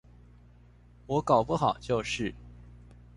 [1.05, 2.33] 我搞不好就是